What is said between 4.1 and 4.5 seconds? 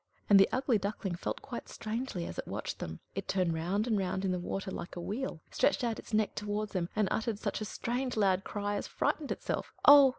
in the